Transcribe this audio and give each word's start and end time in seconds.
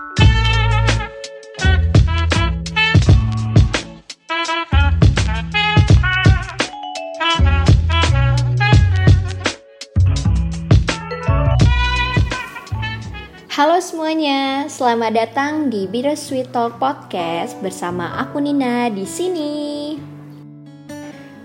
Halo 0.00 0.16
semuanya, 13.76 14.72
selamat 14.72 15.12
datang 15.12 15.68
di 15.68 15.84
Bittersweet 15.84 16.48
Talk 16.48 16.80
Podcast 16.80 17.60
bersama 17.60 18.16
aku 18.16 18.40
Nina 18.40 18.88
di 18.88 19.04
sini. 19.04 19.52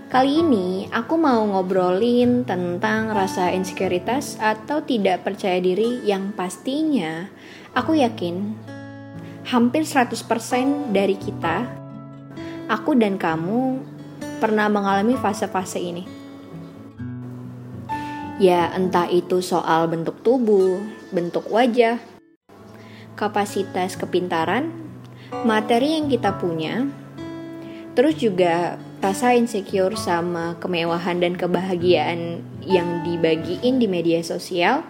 Kali 0.08 0.40
ini 0.40 0.88
aku 0.88 1.20
mau 1.20 1.44
ngobrolin 1.44 2.48
tentang 2.48 3.12
rasa 3.12 3.52
insekuritas 3.52 4.40
atau 4.40 4.80
tidak 4.80 5.28
percaya 5.28 5.60
diri 5.60 6.00
yang 6.08 6.32
pastinya 6.32 7.28
aku 7.76 8.00
yakin 8.00 8.56
hampir 9.44 9.84
100% 9.84 10.16
dari 10.96 11.14
kita, 11.20 11.68
aku 12.72 12.96
dan 12.96 13.20
kamu 13.20 13.84
pernah 14.40 14.72
mengalami 14.72 15.14
fase-fase 15.20 15.78
ini. 15.78 16.04
Ya, 18.40 18.72
entah 18.72 19.08
itu 19.12 19.44
soal 19.44 19.88
bentuk 19.92 20.24
tubuh, 20.24 20.80
bentuk 21.12 21.52
wajah, 21.52 22.00
kapasitas 23.16 23.96
kepintaran, 23.96 24.72
materi 25.44 26.00
yang 26.00 26.08
kita 26.08 26.36
punya, 26.36 26.84
terus 27.96 28.16
juga 28.20 28.76
rasa 29.00 29.36
insecure 29.36 29.96
sama 29.96 30.56
kemewahan 30.60 31.20
dan 31.20 31.32
kebahagiaan 31.36 32.44
yang 32.60 33.04
dibagiin 33.04 33.80
di 33.80 33.88
media 33.88 34.20
sosial. 34.20 34.84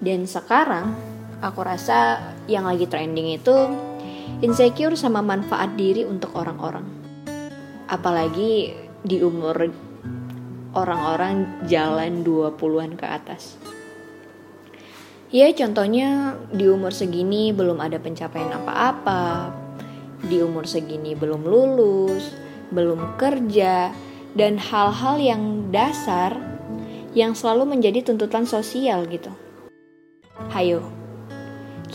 Dan 0.00 0.24
sekarang 0.28 1.13
aku 1.44 1.60
rasa 1.60 2.32
yang 2.48 2.64
lagi 2.64 2.88
trending 2.88 3.36
itu 3.36 3.52
insecure 4.40 4.96
sama 4.96 5.20
manfaat 5.20 5.76
diri 5.76 6.08
untuk 6.08 6.32
orang-orang. 6.32 6.88
Apalagi 7.84 8.72
di 9.04 9.20
umur 9.20 9.68
orang-orang 10.72 11.68
jalan 11.68 12.24
20-an 12.24 12.96
ke 12.96 13.04
atas. 13.04 13.60
Ya 15.28 15.50
contohnya 15.52 16.38
di 16.48 16.64
umur 16.70 16.96
segini 16.96 17.52
belum 17.52 17.82
ada 17.82 18.00
pencapaian 18.00 18.54
apa-apa, 18.54 19.52
di 20.24 20.40
umur 20.40 20.64
segini 20.64 21.12
belum 21.12 21.44
lulus, 21.44 22.32
belum 22.72 23.18
kerja, 23.20 23.92
dan 24.38 24.56
hal-hal 24.56 25.20
yang 25.20 25.42
dasar 25.74 26.38
yang 27.14 27.34
selalu 27.34 27.76
menjadi 27.76 28.02
tuntutan 28.02 28.46
sosial 28.46 29.06
gitu. 29.10 29.30
Hayo, 30.50 31.03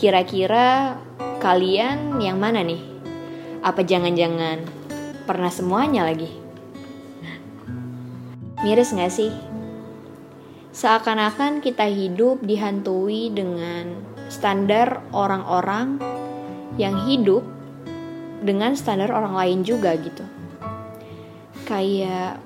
kira-kira 0.00 0.96
kalian 1.44 2.24
yang 2.24 2.40
mana 2.40 2.64
nih? 2.64 2.80
Apa 3.60 3.84
jangan-jangan 3.84 4.64
pernah 5.28 5.52
semuanya 5.52 6.08
lagi? 6.08 6.32
Miris 8.64 8.96
gak 8.96 9.12
sih? 9.12 9.28
Seakan-akan 10.72 11.60
kita 11.60 11.84
hidup 11.84 12.40
dihantui 12.40 13.28
dengan 13.28 14.00
standar 14.32 15.04
orang-orang 15.12 16.00
yang 16.80 16.96
hidup 17.04 17.44
dengan 18.40 18.72
standar 18.72 19.12
orang 19.12 19.36
lain 19.36 19.60
juga 19.68 20.00
gitu. 20.00 20.24
Kayak 21.68 22.40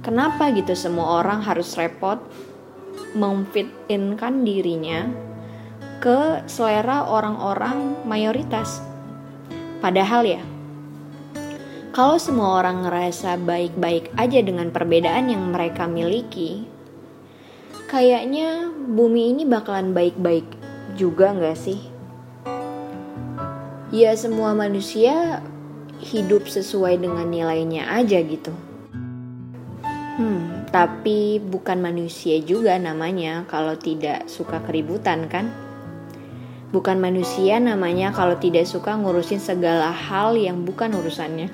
kenapa 0.00 0.48
gitu 0.56 0.72
semua 0.72 1.20
orang 1.20 1.44
harus 1.44 1.76
repot 1.76 2.16
memfitinkan 3.12 4.40
dirinya 4.40 5.27
ke 5.98 6.46
selera 6.46 7.06
orang-orang 7.06 7.98
mayoritas. 8.06 8.78
Padahal 9.82 10.26
ya, 10.26 10.42
kalau 11.98 12.14
semua 12.14 12.62
orang 12.62 12.86
ngerasa 12.86 13.42
baik-baik 13.42 14.14
aja 14.14 14.38
dengan 14.38 14.70
perbedaan 14.70 15.26
yang 15.26 15.50
mereka 15.50 15.90
miliki, 15.90 16.62
kayaknya 17.90 18.70
bumi 18.70 19.34
ini 19.34 19.42
bakalan 19.42 19.90
baik-baik 19.90 20.46
juga 20.94 21.34
gak 21.34 21.58
sih? 21.58 21.82
Ya 23.90 24.14
semua 24.14 24.54
manusia 24.54 25.42
hidup 25.98 26.46
sesuai 26.46 27.02
dengan 27.02 27.26
nilainya 27.26 27.90
aja 27.90 28.22
gitu. 28.22 28.54
Hmm, 30.18 30.66
tapi 30.70 31.42
bukan 31.42 31.82
manusia 31.82 32.38
juga 32.42 32.78
namanya 32.78 33.42
kalau 33.50 33.74
tidak 33.74 34.30
suka 34.30 34.62
keributan 34.62 35.26
kan? 35.26 35.67
Bukan 36.68 37.00
manusia 37.00 37.56
namanya 37.56 38.12
kalau 38.12 38.36
tidak 38.36 38.68
suka 38.68 38.92
ngurusin 38.92 39.40
segala 39.40 39.88
hal 39.88 40.36
yang 40.36 40.68
bukan 40.68 40.92
urusannya. 40.92 41.48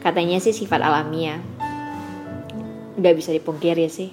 Katanya 0.00 0.40
sih 0.40 0.56
sifat 0.56 0.80
alamiah. 0.80 1.42
Gak 2.96 3.14
bisa 3.14 3.36
dipungkiri 3.36 3.86
sih. 3.92 4.10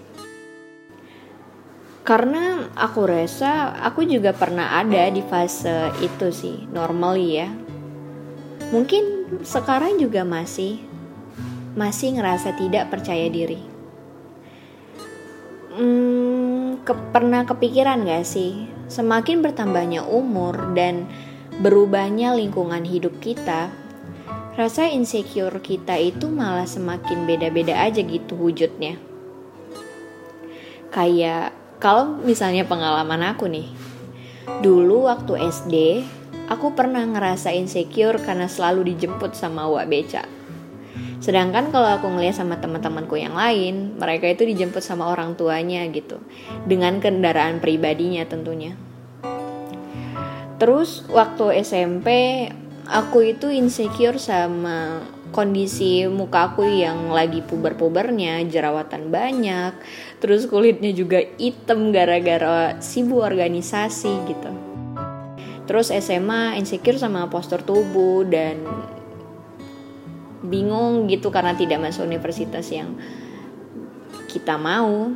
Karena 2.06 2.70
aku 2.78 3.10
rasa 3.10 3.74
aku 3.82 4.06
juga 4.06 4.30
pernah 4.36 4.78
ada 4.78 5.10
di 5.10 5.26
fase 5.26 5.90
itu 6.06 6.30
sih, 6.30 6.70
normally 6.70 7.42
ya. 7.42 7.50
Mungkin 8.70 9.26
sekarang 9.42 9.98
juga 9.98 10.22
masih 10.22 10.84
masih 11.74 12.20
ngerasa 12.20 12.54
tidak 12.56 12.94
percaya 12.94 13.26
diri. 13.28 13.58
Hmm, 15.76 16.15
ke, 16.86 16.94
pernah 17.10 17.44
kepikiran 17.44 18.06
gak 18.06 18.24
sih 18.24 18.70
semakin 18.86 19.42
bertambahnya 19.42 20.06
umur 20.06 20.78
dan 20.78 21.10
berubahnya 21.58 22.38
lingkungan 22.38 22.86
hidup 22.86 23.18
kita, 23.18 23.74
rasa 24.54 24.88
insecure 24.94 25.58
kita 25.60 25.98
itu 25.98 26.30
malah 26.30 26.70
semakin 26.70 27.26
beda-beda 27.26 27.74
aja 27.74 28.06
gitu 28.06 28.38
wujudnya. 28.38 29.02
Kayak 30.94 31.52
kalau 31.82 32.22
misalnya 32.24 32.64
pengalaman 32.64 33.36
aku 33.36 33.50
nih, 33.50 33.68
dulu 34.62 35.10
waktu 35.10 35.50
SD, 35.50 35.76
aku 36.48 36.72
pernah 36.78 37.04
ngerasa 37.04 37.52
insecure 37.52 38.22
karena 38.22 38.46
selalu 38.46 38.96
dijemput 38.96 39.34
sama 39.34 39.66
Wak 39.68 39.88
Beca. 39.90 40.35
Sedangkan 41.24 41.72
kalau 41.72 41.88
aku 41.88 42.12
ngeliat 42.12 42.36
sama 42.36 42.60
teman-temanku 42.60 43.16
yang 43.16 43.34
lain, 43.34 43.96
mereka 43.98 44.30
itu 44.30 44.44
dijemput 44.46 44.84
sama 44.84 45.10
orang 45.10 45.34
tuanya 45.40 45.84
gitu, 45.90 46.20
dengan 46.68 47.00
kendaraan 47.00 47.64
pribadinya 47.64 48.24
tentunya. 48.28 48.76
Terus 50.56 51.04
waktu 51.12 51.64
SMP 51.64 52.08
aku 52.88 53.36
itu 53.36 53.52
insecure 53.52 54.22
sama 54.22 55.04
kondisi 55.36 56.08
muka 56.08 56.56
aku 56.56 56.64
yang 56.64 57.12
lagi 57.12 57.44
puber-pubernya, 57.44 58.40
jerawatan 58.48 59.12
banyak, 59.12 59.76
terus 60.24 60.48
kulitnya 60.48 60.96
juga 60.96 61.20
hitam 61.36 61.92
gara-gara 61.92 62.80
sibuk 62.80 63.20
organisasi 63.20 64.12
gitu. 64.32 64.52
Terus 65.68 65.92
SMA 65.92 66.56
insecure 66.56 66.96
sama 66.96 67.28
postur 67.28 67.60
tubuh 67.66 68.24
dan 68.24 68.64
bingung 70.48 71.10
gitu 71.10 71.34
karena 71.34 71.58
tidak 71.58 71.82
masuk 71.82 72.06
universitas 72.08 72.70
yang 72.70 72.94
kita 74.30 74.58
mau. 74.60 75.14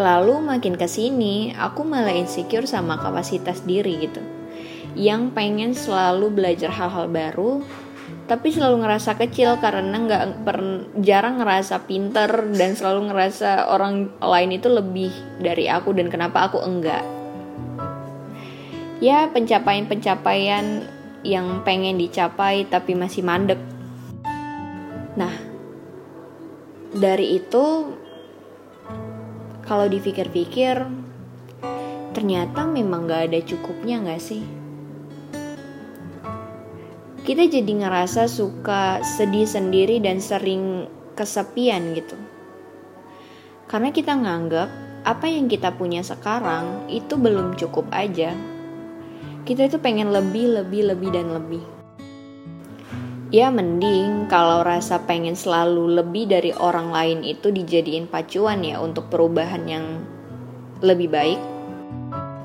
Lalu 0.00 0.40
makin 0.40 0.80
ke 0.80 0.88
sini 0.88 1.52
aku 1.52 1.84
malah 1.84 2.16
insecure 2.16 2.64
sama 2.64 2.96
kapasitas 2.96 3.60
diri 3.68 4.08
gitu 4.08 4.24
Yang 4.96 5.22
pengen 5.36 5.72
selalu 5.76 6.32
belajar 6.32 6.72
hal-hal 6.72 7.12
baru 7.12 7.60
Tapi 8.24 8.48
selalu 8.48 8.86
ngerasa 8.86 9.20
kecil 9.20 9.60
karena 9.60 9.92
nggak 9.92 10.24
jarang 11.04 11.36
ngerasa 11.44 11.84
pinter 11.84 12.32
Dan 12.48 12.80
selalu 12.80 13.12
ngerasa 13.12 13.68
orang 13.68 14.08
lain 14.24 14.56
itu 14.56 14.72
lebih 14.72 15.12
dari 15.36 15.68
aku 15.68 15.92
dan 15.92 16.08
kenapa 16.08 16.48
aku 16.48 16.64
enggak 16.64 17.04
Ya 19.04 19.28
pencapaian-pencapaian 19.28 20.96
yang 21.26 21.62
pengen 21.66 22.00
dicapai 22.00 22.64
tapi 22.68 22.96
masih 22.96 23.20
mandek 23.20 23.60
Nah 25.18 25.34
dari 26.90 27.38
itu 27.38 27.64
kalau 29.66 29.86
dipikir-pikir 29.86 30.82
ternyata 32.10 32.66
memang 32.66 33.06
gak 33.06 33.30
ada 33.30 33.40
cukupnya 33.42 34.02
gak 34.02 34.22
sih? 34.22 34.42
Kita 37.20 37.46
jadi 37.46 37.72
ngerasa 37.84 38.26
suka 38.26 39.04
sedih 39.06 39.46
sendiri 39.46 40.02
dan 40.02 40.18
sering 40.18 40.90
kesepian 41.14 41.94
gitu. 41.94 42.18
Karena 43.70 43.94
kita 43.94 44.18
nganggap 44.18 44.68
apa 45.06 45.26
yang 45.30 45.46
kita 45.46 45.70
punya 45.78 46.02
sekarang 46.02 46.90
itu 46.90 47.14
belum 47.14 47.54
cukup 47.54 47.86
aja. 47.94 48.34
Kita 49.48 49.66
itu 49.66 49.80
pengen 49.80 50.12
lebih, 50.12 50.60
lebih, 50.60 50.92
lebih, 50.92 51.10
dan 51.10 51.32
lebih. 51.32 51.64
Ya 53.30 53.46
mending 53.46 54.26
kalau 54.26 54.66
rasa 54.66 55.06
pengen 55.06 55.38
selalu 55.38 56.02
lebih 56.02 56.26
dari 56.26 56.50
orang 56.50 56.90
lain 56.90 57.22
itu 57.22 57.54
dijadiin 57.54 58.10
pacuan 58.10 58.66
ya 58.66 58.82
untuk 58.82 59.06
perubahan 59.06 59.64
yang 59.70 60.02
lebih 60.82 61.08
baik. 61.14 61.40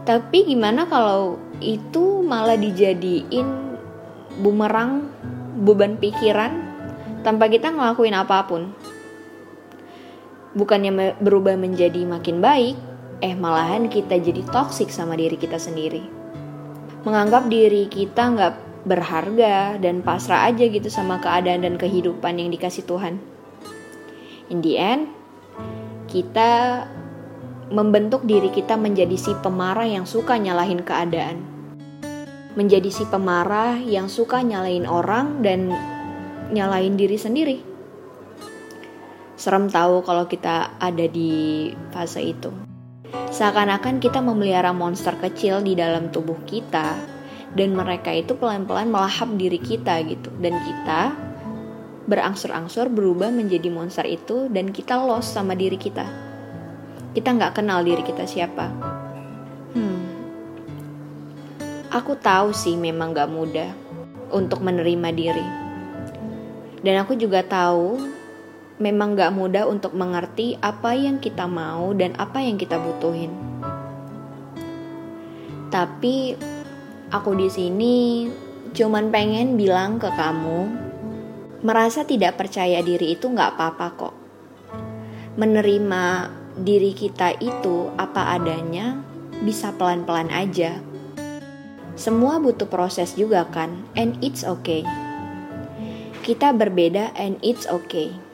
Tapi 0.06 0.46
gimana 0.46 0.86
kalau 0.86 1.42
itu 1.58 2.22
malah 2.22 2.54
dijadiin 2.54 3.50
bumerang 4.46 5.10
beban 5.66 5.98
pikiran 5.98 6.54
tanpa 7.26 7.50
kita 7.50 7.74
ngelakuin 7.74 8.14
apa 8.14 8.46
pun? 8.46 8.70
Bukannya 10.54 11.18
berubah 11.18 11.58
menjadi 11.58 12.06
makin 12.06 12.40
baik, 12.40 12.78
eh 13.26 13.34
malahan 13.34 13.90
kita 13.90 14.22
jadi 14.22 14.46
toksik 14.54 14.94
sama 14.94 15.18
diri 15.18 15.36
kita 15.36 15.58
sendiri. 15.58 16.15
Menganggap 17.06 17.54
diri 17.54 17.86
kita 17.86 18.34
nggak 18.34 18.54
berharga 18.90 19.78
dan 19.78 20.02
pasrah 20.02 20.50
aja 20.50 20.66
gitu 20.66 20.90
sama 20.90 21.22
keadaan 21.22 21.62
dan 21.62 21.78
kehidupan 21.78 22.42
yang 22.42 22.50
dikasih 22.50 22.82
Tuhan. 22.82 23.22
In 24.50 24.66
the 24.66 24.74
end, 24.74 25.14
kita 26.10 26.86
membentuk 27.70 28.26
diri 28.26 28.50
kita 28.50 28.74
menjadi 28.74 29.14
si 29.22 29.38
pemarah 29.38 29.86
yang 29.86 30.10
suka 30.10 30.38
nyalahin 30.42 30.82
keadaan. 30.82 31.46
Menjadi 32.58 32.90
si 32.90 33.06
pemarah 33.06 33.78
yang 33.78 34.10
suka 34.10 34.42
nyalain 34.42 34.90
orang 34.90 35.46
dan 35.46 35.70
nyalain 36.50 36.98
diri 36.98 37.22
sendiri. 37.22 37.58
Serem 39.38 39.70
tahu 39.70 40.02
kalau 40.02 40.26
kita 40.26 40.74
ada 40.82 41.06
di 41.06 41.70
fase 41.94 42.26
itu. 42.26 42.65
Seakan-akan 43.36 44.00
kita 44.00 44.24
memelihara 44.24 44.72
monster 44.72 45.12
kecil 45.20 45.60
di 45.60 45.76
dalam 45.76 46.08
tubuh 46.08 46.40
kita 46.48 46.96
dan 47.56 47.76
mereka 47.76 48.12
itu 48.16 48.36
pelan-pelan 48.36 48.88
melahap 48.88 49.32
diri 49.36 49.60
kita 49.60 50.00
gitu 50.08 50.32
dan 50.40 50.56
kita 50.64 51.16
berangsur-angsur 52.06 52.88
berubah 52.88 53.34
menjadi 53.34 53.68
monster 53.74 54.06
itu 54.06 54.48
dan 54.54 54.70
kita 54.70 54.96
lost 55.02 55.34
sama 55.34 55.58
diri 55.58 55.76
kita. 55.76 56.06
Kita 57.16 57.32
nggak 57.34 57.60
kenal 57.60 57.82
diri 57.82 58.04
kita 58.06 58.24
siapa. 58.24 58.70
Hmm. 59.74 60.04
Aku 61.92 62.16
tahu 62.20 62.52
sih 62.52 62.76
memang 62.76 63.16
gak 63.16 63.32
mudah 63.32 63.72
untuk 64.32 64.60
menerima 64.64 65.10
diri. 65.16 65.48
Dan 66.86 67.02
aku 67.02 67.18
juga 67.18 67.42
tahu 67.42 68.15
memang 68.76 69.16
gak 69.16 69.32
mudah 69.32 69.68
untuk 69.68 69.96
mengerti 69.96 70.60
apa 70.60 70.92
yang 70.92 71.24
kita 71.24 71.48
mau 71.48 71.96
dan 71.96 72.12
apa 72.20 72.44
yang 72.44 72.60
kita 72.60 72.76
butuhin. 72.76 73.32
Tapi 75.72 76.36
aku 77.12 77.32
di 77.36 77.48
sini 77.52 77.96
cuman 78.76 79.08
pengen 79.08 79.56
bilang 79.56 79.96
ke 79.96 80.12
kamu, 80.12 80.68
merasa 81.64 82.04
tidak 82.04 82.36
percaya 82.36 82.84
diri 82.84 83.16
itu 83.16 83.32
nggak 83.32 83.56
apa-apa 83.56 83.88
kok. 83.96 84.16
Menerima 85.40 86.04
diri 86.60 86.92
kita 86.96 87.36
itu 87.40 87.92
apa 87.96 88.36
adanya 88.36 89.00
bisa 89.44 89.72
pelan-pelan 89.76 90.32
aja. 90.32 90.80
Semua 91.96 92.40
butuh 92.44 92.68
proses 92.68 93.16
juga 93.16 93.48
kan, 93.48 93.72
and 93.96 94.20
it's 94.20 94.44
okay. 94.44 94.84
Kita 96.24 96.52
berbeda 96.52 97.16
and 97.16 97.40
it's 97.40 97.64
okay. 97.68 98.25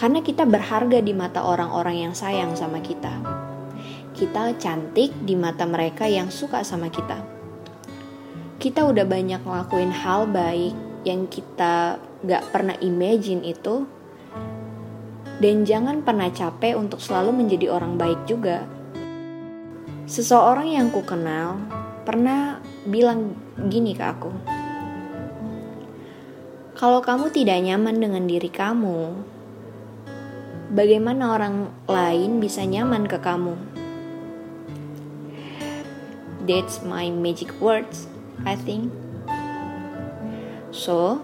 Karena 0.00 0.24
kita 0.24 0.48
berharga 0.48 1.04
di 1.04 1.12
mata 1.12 1.44
orang-orang 1.44 2.08
yang 2.08 2.14
sayang 2.16 2.56
sama 2.56 2.80
kita. 2.80 3.20
Kita 4.16 4.56
cantik 4.56 5.12
di 5.28 5.36
mata 5.36 5.68
mereka 5.68 6.08
yang 6.08 6.32
suka 6.32 6.64
sama 6.64 6.88
kita. 6.88 7.20
Kita 8.56 8.88
udah 8.88 9.04
banyak 9.04 9.44
ngelakuin 9.44 9.92
hal 9.92 10.24
baik 10.24 10.72
yang 11.04 11.28
kita 11.28 12.00
gak 12.24 12.48
pernah 12.48 12.80
imagine 12.80 13.44
itu. 13.44 13.84
Dan 15.36 15.68
jangan 15.68 16.00
pernah 16.00 16.32
capek 16.32 16.80
untuk 16.80 17.04
selalu 17.04 17.36
menjadi 17.36 17.68
orang 17.68 18.00
baik 18.00 18.24
juga. 18.24 18.64
Seseorang 20.08 20.80
yang 20.80 20.88
ku 20.88 21.04
kenal 21.04 21.60
pernah 22.08 22.56
bilang 22.88 23.36
gini 23.68 23.92
ke 23.92 24.04
aku. 24.08 24.32
Kalau 26.72 27.04
kamu 27.04 27.28
tidak 27.36 27.60
nyaman 27.60 28.00
dengan 28.00 28.24
diri 28.24 28.48
kamu, 28.48 29.00
bagaimana 30.70 31.34
orang 31.34 31.74
lain 31.90 32.38
bisa 32.38 32.62
nyaman 32.62 33.10
ke 33.10 33.18
kamu? 33.18 33.58
That's 36.46 36.80
my 36.86 37.10
magic 37.10 37.52
words, 37.58 38.06
I 38.46 38.54
think. 38.54 38.94
So, 40.70 41.20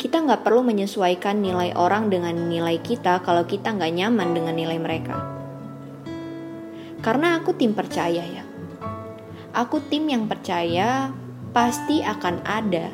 kita 0.00 0.24
nggak 0.24 0.44
perlu 0.44 0.64
menyesuaikan 0.64 1.40
nilai 1.40 1.76
orang 1.76 2.08
dengan 2.08 2.48
nilai 2.48 2.80
kita 2.80 3.20
kalau 3.20 3.44
kita 3.44 3.72
nggak 3.76 3.92
nyaman 3.92 4.28
dengan 4.32 4.54
nilai 4.56 4.78
mereka. 4.80 5.16
Karena 7.04 7.36
aku 7.36 7.52
tim 7.52 7.76
percaya 7.76 8.24
ya. 8.24 8.44
Aku 9.54 9.78
tim 9.86 10.08
yang 10.08 10.26
percaya 10.26 11.12
pasti 11.54 12.02
akan 12.02 12.42
ada 12.42 12.90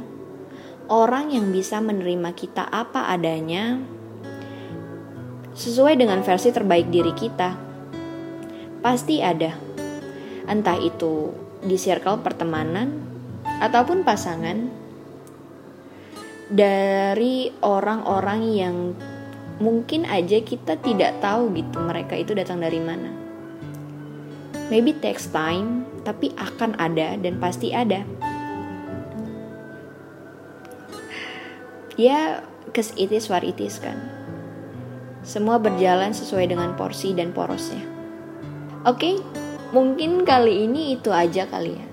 orang 0.91 1.32
yang 1.32 1.49
bisa 1.55 1.79
menerima 1.81 2.35
kita 2.37 2.67
apa 2.69 3.09
adanya 3.09 3.81
sesuai 5.60 6.00
dengan 6.00 6.24
versi 6.24 6.48
terbaik 6.48 6.88
diri 6.88 7.12
kita. 7.12 7.52
Pasti 8.80 9.20
ada. 9.20 9.52
Entah 10.48 10.80
itu 10.80 11.36
di 11.60 11.76
circle 11.76 12.24
pertemanan 12.24 12.96
ataupun 13.60 14.00
pasangan 14.00 14.56
dari 16.48 17.52
orang-orang 17.60 18.40
yang 18.56 18.76
mungkin 19.60 20.08
aja 20.08 20.40
kita 20.40 20.80
tidak 20.80 21.20
tahu 21.20 21.52
gitu 21.52 21.76
mereka 21.84 22.16
itu 22.16 22.32
datang 22.32 22.64
dari 22.64 22.80
mana. 22.80 23.12
Maybe 24.72 24.96
takes 24.96 25.28
time, 25.28 25.84
tapi 26.08 26.32
akan 26.40 26.80
ada 26.80 27.20
dan 27.20 27.36
pasti 27.36 27.76
ada. 27.76 28.00
Ya, 32.00 32.40
cause 32.72 32.96
it 32.96 33.12
is 33.12 33.28
what 33.28 33.44
it 33.44 33.60
is 33.60 33.76
kan. 33.76 34.19
Semua 35.31 35.62
berjalan 35.62 36.11
sesuai 36.11 36.50
dengan 36.50 36.75
porsi 36.75 37.15
dan 37.15 37.31
porosnya. 37.31 37.87
Oke, 38.82 39.23
mungkin 39.71 40.27
kali 40.27 40.67
ini 40.67 40.99
itu 40.99 41.15
aja 41.15 41.47
kali 41.47 41.79
ya. 41.79 41.87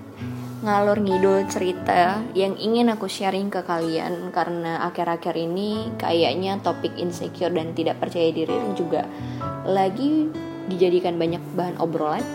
Ngalur 0.66 0.98
ngidul 0.98 1.46
cerita 1.46 2.18
yang 2.34 2.58
ingin 2.58 2.90
aku 2.90 3.06
sharing 3.06 3.46
ke 3.46 3.62
kalian 3.62 4.34
karena 4.34 4.82
akhir-akhir 4.90 5.38
ini 5.38 5.94
kayaknya 6.02 6.58
topik 6.66 6.98
insecure 6.98 7.54
dan 7.54 7.78
tidak 7.78 8.02
percaya 8.02 8.34
diri 8.34 8.58
juga 8.74 9.06
lagi 9.62 10.26
dijadikan 10.66 11.14
banyak 11.14 11.38
bahan 11.54 11.78
obrolan. 11.78 12.26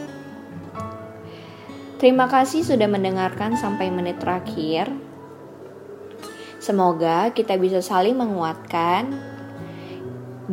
Terima 2.00 2.32
kasih 2.32 2.64
sudah 2.64 2.88
mendengarkan 2.88 3.60
sampai 3.60 3.92
menit 3.92 4.24
terakhir. 4.24 4.88
Semoga 6.64 7.28
kita 7.36 7.60
bisa 7.60 7.84
saling 7.84 8.16
menguatkan 8.16 9.34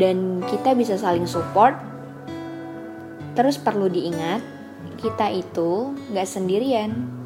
dan 0.01 0.41
kita 0.49 0.73
bisa 0.73 0.97
saling 0.97 1.29
support. 1.29 1.77
Terus 3.37 3.61
perlu 3.61 3.93
diingat, 3.93 4.41
kita 4.97 5.29
itu 5.29 5.93
gak 6.17 6.27
sendirian. 6.27 7.20